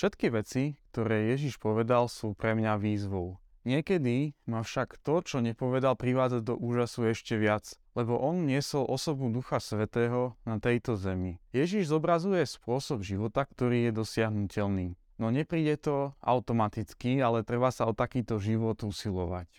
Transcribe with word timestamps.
Všetky 0.00 0.32
veci, 0.32 0.80
ktoré 0.88 1.28
Ježiš 1.36 1.60
povedal, 1.60 2.08
sú 2.08 2.32
pre 2.32 2.56
mňa 2.56 2.80
výzvou. 2.80 3.36
Niekedy 3.68 4.32
ma 4.48 4.64
však 4.64 4.96
to, 5.04 5.20
čo 5.20 5.44
nepovedal, 5.44 5.92
privádza 5.92 6.40
do 6.40 6.56
úžasu 6.56 7.12
ešte 7.12 7.36
viac, 7.36 7.76
lebo 7.92 8.16
on 8.16 8.48
niesol 8.48 8.88
osobu 8.88 9.28
Ducha 9.28 9.60
Svetého 9.60 10.40
na 10.48 10.56
tejto 10.56 10.96
zemi. 10.96 11.36
Ježiš 11.52 11.92
zobrazuje 11.92 12.48
spôsob 12.48 13.04
života, 13.04 13.44
ktorý 13.44 13.92
je 13.92 14.00
dosiahnutelný. 14.00 14.96
No 15.20 15.28
nepríde 15.28 15.76
to 15.76 16.16
automaticky, 16.24 17.20
ale 17.20 17.44
treba 17.44 17.68
sa 17.68 17.84
o 17.84 17.92
takýto 17.92 18.40
život 18.40 18.80
usilovať. 18.80 19.52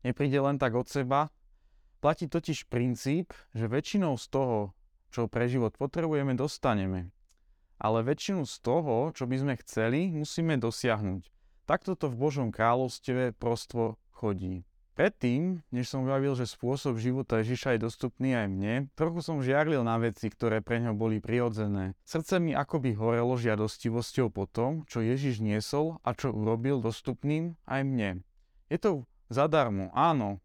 Nepríde 0.00 0.40
len 0.40 0.56
tak 0.56 0.80
od 0.80 0.88
seba. 0.88 1.28
Platí 2.00 2.24
totiž 2.24 2.72
princíp, 2.72 3.36
že 3.52 3.68
väčšinou 3.68 4.16
z 4.16 4.32
toho, 4.32 4.72
čo 5.12 5.28
pre 5.28 5.44
život 5.44 5.76
potrebujeme, 5.76 6.32
dostaneme 6.32 7.12
ale 7.78 8.02
väčšinu 8.02 8.44
z 8.44 8.54
toho, 8.60 9.14
čo 9.14 9.24
by 9.24 9.36
sme 9.38 9.54
chceli, 9.62 10.10
musíme 10.10 10.58
dosiahnuť. 10.58 11.30
Takto 11.64 11.94
to 11.94 12.10
v 12.10 12.18
Božom 12.18 12.48
kráľovstve 12.50 13.38
prostvo 13.38 13.96
chodí. 14.10 14.66
Predtým, 14.98 15.62
než 15.70 15.94
som 15.94 16.02
vravil, 16.02 16.34
že 16.34 16.42
spôsob 16.42 16.98
života 16.98 17.38
Ježiša 17.38 17.78
je 17.78 17.86
dostupný 17.86 18.34
aj 18.34 18.50
mne, 18.50 18.74
trochu 18.98 19.22
som 19.22 19.38
žiarlil 19.38 19.86
na 19.86 19.94
veci, 19.94 20.26
ktoré 20.26 20.58
pre 20.58 20.82
ňo 20.82 20.98
boli 20.98 21.22
prirodzené. 21.22 21.94
Srdce 22.02 22.42
mi 22.42 22.50
akoby 22.50 22.98
horelo 22.98 23.38
žiadostivosťou 23.38 24.34
po 24.34 24.50
tom, 24.50 24.82
čo 24.90 24.98
Ježiš 24.98 25.38
niesol 25.38 26.02
a 26.02 26.18
čo 26.18 26.34
urobil 26.34 26.82
dostupným 26.82 27.54
aj 27.70 27.80
mne. 27.86 28.10
Je 28.66 28.82
to 28.82 29.06
zadarmo, 29.30 29.94
áno, 29.94 30.42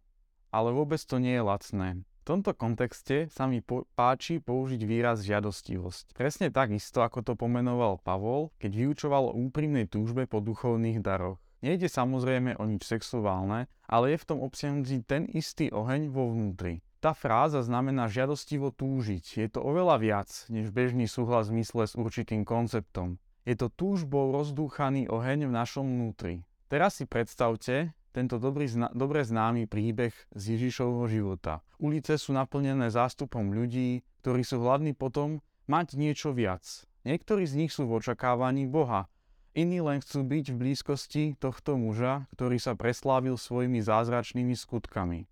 ale 0.53 0.69
vôbec 0.69 1.01
to 1.01 1.17
nie 1.17 1.33
je 1.33 1.41
lacné. 1.41 2.05
V 2.23 2.31
tomto 2.31 2.55
kontexte 2.55 3.27
sa 3.27 3.51
mi 3.51 3.59
po- 3.59 3.83
páči 3.99 4.39
použiť 4.39 4.79
výraz 4.87 5.27
žiadostivosť. 5.27 6.15
Presne 6.15 6.47
tak 6.55 6.71
isto, 6.71 7.03
ako 7.03 7.19
to 7.19 7.33
pomenoval 7.35 7.99
Pavol, 7.99 8.47
keď 8.63 8.71
vyučoval 8.79 9.27
o 9.27 9.35
úprimnej 9.35 9.91
túžbe 9.91 10.23
po 10.23 10.39
duchovných 10.39 11.03
daroch. 11.03 11.43
Nejde 11.59 11.91
samozrejme 11.91 12.55
o 12.55 12.63
nič 12.63 12.87
sexuálne, 12.87 13.67
ale 13.91 14.15
je 14.15 14.23
v 14.23 14.27
tom 14.31 14.39
obsiahnutý 14.39 15.03
ten 15.03 15.27
istý 15.35 15.67
oheň 15.67 16.15
vo 16.15 16.31
vnútri. 16.31 16.79
Tá 17.03 17.11
fráza 17.11 17.59
znamená 17.59 18.07
žiadostivo 18.07 18.71
túžiť. 18.71 19.43
Je 19.43 19.47
to 19.51 19.59
oveľa 19.59 19.99
viac, 19.99 20.31
než 20.47 20.71
bežný 20.71 21.11
súhlas 21.11 21.51
v 21.51 21.59
zmysle 21.59 21.91
s 21.91 21.99
určitým 21.99 22.47
konceptom. 22.47 23.19
Je 23.43 23.59
to 23.59 23.67
túžbou 23.67 24.31
rozdúchaný 24.31 25.11
oheň 25.11 25.51
v 25.51 25.55
našom 25.59 25.83
vnútri. 25.83 26.47
Teraz 26.71 27.03
si 27.03 27.03
predstavte, 27.03 27.91
tento 28.13 28.37
dobrý, 28.37 28.69
zna- 28.69 28.93
dobre 28.93 29.25
známy 29.25 29.65
príbeh 29.65 30.13
z 30.37 30.43
Ježišovho 30.55 31.09
života. 31.09 31.65
Ulice 31.81 32.21
sú 32.21 32.31
naplnené 32.37 32.93
zástupom 32.93 33.49
ľudí, 33.49 34.05
ktorí 34.21 34.45
sú 34.45 34.61
hladní 34.61 34.93
potom 34.93 35.41
mať 35.65 35.97
niečo 35.97 36.31
viac. 36.31 36.85
Niektorí 37.03 37.43
z 37.43 37.57
nich 37.57 37.71
sú 37.73 37.89
v 37.89 37.99
očakávaní 37.99 38.69
Boha, 38.69 39.11
iní 39.57 39.81
len 39.81 39.99
chcú 39.99 40.23
byť 40.23 40.45
v 40.53 40.59
blízkosti 40.61 41.23
tohto 41.41 41.75
muža, 41.75 42.29
ktorý 42.37 42.61
sa 42.61 42.77
preslávil 42.77 43.35
svojimi 43.35 43.81
zázračnými 43.81 44.53
skutkami. 44.53 45.25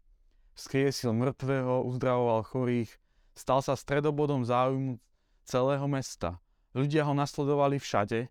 Skriesil 0.58 1.16
mŕtvého, 1.16 1.88
uzdravoval 1.88 2.44
chorých, 2.44 2.92
stal 3.38 3.64
sa 3.64 3.78
stredobodom 3.78 4.44
záujmu 4.44 5.00
celého 5.48 5.88
mesta. 5.88 6.42
Ľudia 6.76 7.08
ho 7.08 7.14
nasledovali 7.16 7.80
všade, 7.80 8.28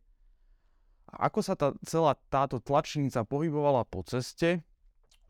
ako 1.15 1.41
sa 1.43 1.55
tá, 1.59 1.75
celá 1.83 2.15
táto 2.31 2.63
tlačnica 2.63 3.27
pohybovala 3.27 3.87
po 3.87 4.07
ceste, 4.07 4.63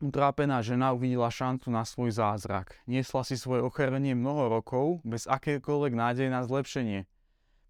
utrápená 0.01 0.61
žena 0.65 0.93
uvidela 0.93 1.29
šancu 1.29 1.69
na 1.69 1.85
svoj 1.85 2.13
zázrak. 2.13 2.77
Niesla 2.89 3.21
si 3.21 3.37
svoje 3.37 3.61
ochorenie 3.61 4.17
mnoho 4.17 4.49
rokov 4.49 5.01
bez 5.05 5.29
akékoľvek 5.29 5.93
nádej 5.93 6.27
na 6.33 6.41
zlepšenie. 6.41 7.05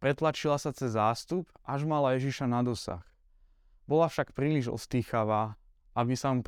Pretlačila 0.01 0.57
sa 0.57 0.73
cez 0.73 0.97
zástup, 0.97 1.45
až 1.61 1.85
mala 1.85 2.17
Ježiša 2.17 2.49
na 2.49 2.65
dosah. 2.65 3.05
Bola 3.85 4.09
však 4.09 4.33
príliš 4.33 4.71
ostýchavá, 4.71 5.59
aby 5.93 6.15
sa 6.15 6.31
mu 6.31 6.41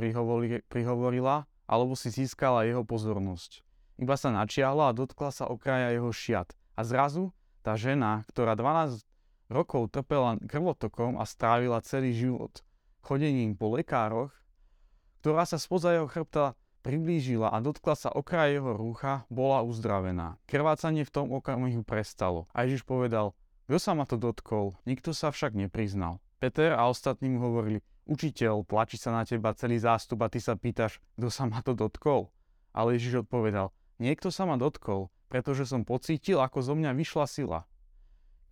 prihovorila, 0.72 1.46
alebo 1.68 1.94
si 1.94 2.10
získala 2.10 2.66
jeho 2.66 2.88
pozornosť. 2.88 3.62
Iba 4.00 4.18
sa 4.18 4.34
načiahla 4.34 4.90
a 4.90 4.96
dotkla 4.96 5.30
sa 5.30 5.46
okraja 5.46 5.94
jeho 5.94 6.10
šiat. 6.10 6.50
A 6.74 6.82
zrazu 6.82 7.30
tá 7.62 7.78
žena, 7.78 8.26
ktorá 8.32 8.58
12 8.58 9.06
rokov 9.54 9.94
trpela 9.94 10.42
krvotokom 10.50 11.22
a 11.22 11.30
strávila 11.30 11.86
celý 11.86 12.18
život 12.18 12.66
chodením 13.04 13.54
po 13.54 13.76
lekároch, 13.76 14.32
ktorá 15.20 15.44
sa 15.44 15.60
spoza 15.60 15.92
jeho 15.92 16.08
chrbta 16.08 16.56
priblížila 16.84 17.52
a 17.52 17.60
dotkla 17.64 17.96
sa 17.96 18.10
okraj 18.12 18.60
jeho 18.60 18.76
rúcha, 18.76 19.28
bola 19.32 19.64
uzdravená. 19.64 20.40
Krvácanie 20.48 21.08
v 21.08 21.14
tom 21.16 21.32
okamihu 21.32 21.84
prestalo. 21.84 22.48
A 22.52 22.68
Ježiš 22.68 22.84
povedal, 22.84 23.36
kto 23.68 23.80
sa 23.80 23.96
ma 23.96 24.04
to 24.04 24.20
dotkol? 24.20 24.76
Nikto 24.84 25.16
sa 25.16 25.32
však 25.32 25.56
nepriznal. 25.56 26.20
Peter 26.44 26.76
a 26.76 26.92
ostatní 26.92 27.32
mu 27.32 27.40
hovorili, 27.40 27.80
učiteľ, 28.04 28.68
tlačí 28.68 29.00
sa 29.00 29.16
na 29.16 29.24
teba 29.24 29.56
celý 29.56 29.80
zástup 29.80 30.20
a 30.24 30.28
ty 30.28 30.44
sa 30.44 30.60
pýtaš, 30.60 31.00
kto 31.16 31.32
sa 31.32 31.48
ma 31.48 31.64
to 31.64 31.72
dotkol? 31.72 32.36
Ale 32.76 33.00
Ježiš 33.00 33.24
odpovedal, 33.24 33.72
niekto 34.04 34.28
sa 34.28 34.44
ma 34.44 34.60
dotkol, 34.60 35.08
pretože 35.32 35.64
som 35.64 35.88
pocítil, 35.88 36.44
ako 36.44 36.60
zo 36.60 36.76
mňa 36.76 36.92
vyšla 37.00 37.26
sila. 37.32 37.60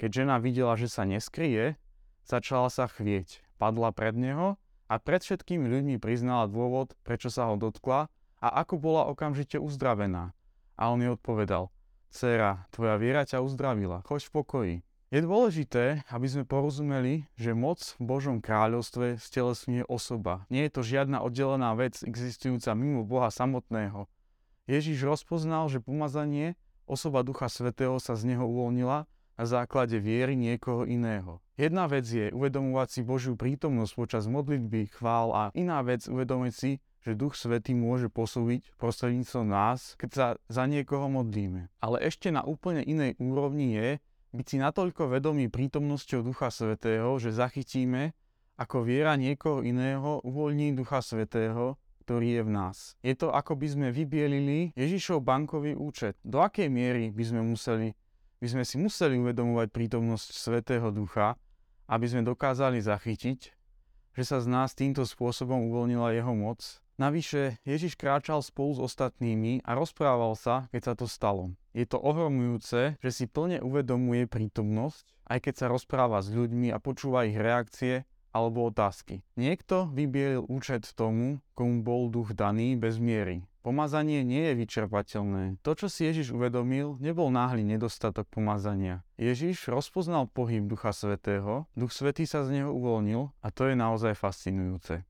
Keď 0.02 0.26
žena 0.26 0.42
videla, 0.42 0.74
že 0.74 0.90
sa 0.90 1.06
neskrie, 1.06 1.78
začala 2.26 2.74
sa 2.74 2.90
chvieť. 2.90 3.46
Padla 3.62 3.94
pred 3.94 4.18
neho 4.18 4.58
a 4.90 4.98
pred 4.98 5.22
všetkými 5.22 5.70
ľuďmi 5.70 6.02
priznala 6.02 6.50
dôvod, 6.50 6.98
prečo 7.06 7.30
sa 7.30 7.46
ho 7.46 7.54
dotkla 7.54 8.10
a 8.42 8.48
ako 8.66 8.82
bola 8.82 9.06
okamžite 9.14 9.62
uzdravená. 9.62 10.34
A 10.74 10.90
on 10.90 11.06
jej 11.06 11.14
odpovedal, 11.14 11.70
Cera, 12.10 12.66
tvoja 12.74 12.98
viera 12.98 13.30
ťa 13.30 13.46
uzdravila, 13.46 14.02
choď 14.10 14.22
v 14.26 14.34
pokoji. 14.34 14.76
Je 15.14 15.22
dôležité, 15.22 16.02
aby 16.10 16.26
sme 16.26 16.50
porozumeli, 16.50 17.30
že 17.38 17.54
moc 17.54 17.78
v 18.02 18.02
Božom 18.02 18.42
kráľovstve 18.42 19.22
stelesňuje 19.22 19.86
osoba. 19.86 20.50
Nie 20.50 20.66
je 20.66 20.74
to 20.74 20.82
žiadna 20.82 21.22
oddelená 21.22 21.78
vec 21.78 22.02
existujúca 22.02 22.74
mimo 22.74 23.06
Boha 23.06 23.30
samotného. 23.30 24.10
Ježiš 24.66 25.06
rozpoznal, 25.06 25.70
že 25.70 25.78
pomazanie, 25.78 26.58
osoba 26.90 27.22
Ducha 27.22 27.54
Svetého 27.54 28.02
sa 28.02 28.18
z 28.18 28.34
neho 28.34 28.50
uvoľnila 28.50 29.06
na 29.42 29.50
základe 29.50 29.98
viery 29.98 30.38
niekoho 30.38 30.86
iného. 30.86 31.42
Jedna 31.58 31.90
vec 31.90 32.06
je 32.06 32.30
uvedomovať 32.30 32.88
si 32.94 33.02
Božiu 33.02 33.34
prítomnosť 33.34 33.94
počas 33.98 34.24
modlitby, 34.30 34.94
chvál 34.94 35.34
a 35.34 35.44
iná 35.58 35.82
vec 35.82 36.06
uvedomiť 36.06 36.54
si, 36.54 36.78
že 37.02 37.18
Duch 37.18 37.34
Svetý 37.34 37.74
môže 37.74 38.06
posúviť 38.14 38.78
prostredníctvom 38.78 39.50
nás, 39.50 39.98
keď 39.98 40.10
sa 40.14 40.28
za 40.46 40.70
niekoho 40.70 41.10
modlíme. 41.10 41.74
Ale 41.82 41.98
ešte 42.06 42.30
na 42.30 42.46
úplne 42.46 42.86
inej 42.86 43.18
úrovni 43.18 43.74
je 43.74 43.90
byť 44.38 44.46
si 44.46 44.58
natoľko 44.62 45.10
vedomý 45.10 45.50
prítomnosťou 45.50 46.22
Ducha 46.22 46.54
Svetého, 46.54 47.10
že 47.18 47.34
zachytíme, 47.34 48.14
ako 48.62 48.86
viera 48.86 49.18
niekoho 49.18 49.66
iného 49.66 50.22
uvoľní 50.22 50.78
Ducha 50.78 51.02
Svetého, 51.02 51.82
ktorý 52.06 52.38
je 52.38 52.42
v 52.46 52.52
nás. 52.54 52.78
Je 53.02 53.18
to 53.18 53.34
ako 53.34 53.58
by 53.58 53.68
sme 53.74 53.88
vybielili 53.90 54.70
Ježišov 54.78 55.26
bankový 55.26 55.74
účet. 55.74 56.14
Do 56.22 56.46
akej 56.46 56.70
miery 56.70 57.10
by 57.10 57.24
sme 57.26 57.42
museli 57.42 57.98
by 58.42 58.48
sme 58.50 58.64
si 58.66 58.82
museli 58.82 59.22
uvedomovať 59.22 59.70
prítomnosť 59.70 60.34
Svetého 60.34 60.90
Ducha, 60.90 61.38
aby 61.86 62.10
sme 62.10 62.26
dokázali 62.26 62.82
zachytiť, 62.82 63.40
že 64.18 64.24
sa 64.26 64.42
z 64.42 64.50
nás 64.50 64.74
týmto 64.74 65.06
spôsobom 65.06 65.70
uvoľnila 65.70 66.18
jeho 66.18 66.34
moc. 66.34 66.82
Navyše, 66.98 67.62
Ježiš 67.66 67.98
kráčal 67.98 68.42
spolu 68.42 68.78
s 68.78 68.94
ostatnými 68.94 69.62
a 69.62 69.78
rozprával 69.78 70.34
sa, 70.34 70.66
keď 70.74 70.82
sa 70.82 70.94
to 70.98 71.06
stalo. 71.06 71.54
Je 71.72 71.86
to 71.86 72.02
ohromujúce, 72.02 72.98
že 72.98 73.10
si 73.14 73.26
plne 73.30 73.62
uvedomuje 73.62 74.26
prítomnosť, 74.26 75.06
aj 75.30 75.40
keď 75.46 75.54
sa 75.56 75.66
rozpráva 75.70 76.20
s 76.26 76.34
ľuďmi 76.34 76.74
a 76.74 76.82
počúva 76.82 77.30
ich 77.30 77.38
reakcie 77.38 78.10
alebo 78.34 78.68
otázky. 78.68 79.22
Niekto 79.38 79.92
vybielil 79.94 80.50
účet 80.50 80.90
tomu, 80.98 81.40
komu 81.54 81.86
bol 81.86 82.10
duch 82.10 82.34
daný 82.34 82.74
bez 82.74 82.98
miery. 82.98 83.46
Pomazanie 83.62 84.26
nie 84.26 84.42
je 84.50 84.58
vyčerpateľné. 84.58 85.62
To, 85.62 85.78
čo 85.78 85.86
si 85.86 86.10
Ježiš 86.10 86.34
uvedomil, 86.34 86.98
nebol 86.98 87.30
náhly 87.30 87.62
nedostatok 87.62 88.26
pomazania. 88.26 89.06
Ježiš 89.22 89.70
rozpoznal 89.70 90.26
pohyb 90.34 90.66
Ducha 90.66 90.90
Svetého, 90.90 91.70
Duch 91.78 91.94
Svetý 91.94 92.26
sa 92.26 92.42
z 92.42 92.58
neho 92.58 92.74
uvoľnil 92.74 93.30
a 93.38 93.48
to 93.54 93.70
je 93.70 93.78
naozaj 93.78 94.18
fascinujúce. 94.18 95.06